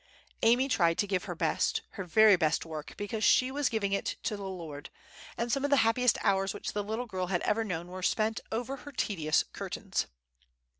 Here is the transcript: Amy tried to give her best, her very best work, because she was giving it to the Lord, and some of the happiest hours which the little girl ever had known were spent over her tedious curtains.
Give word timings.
Amy 0.41 0.67
tried 0.67 0.97
to 0.97 1.05
give 1.05 1.25
her 1.25 1.35
best, 1.35 1.81
her 1.91 2.03
very 2.03 2.35
best 2.35 2.65
work, 2.65 2.95
because 2.97 3.23
she 3.23 3.51
was 3.51 3.69
giving 3.69 3.93
it 3.93 4.15
to 4.23 4.35
the 4.35 4.49
Lord, 4.49 4.89
and 5.37 5.51
some 5.51 5.63
of 5.63 5.69
the 5.69 5.85
happiest 5.85 6.17
hours 6.23 6.55
which 6.55 6.73
the 6.73 6.83
little 6.83 7.05
girl 7.05 7.29
ever 7.43 7.61
had 7.61 7.67
known 7.67 7.87
were 7.89 8.01
spent 8.01 8.39
over 8.51 8.77
her 8.77 8.91
tedious 8.91 9.43
curtains. 9.53 10.07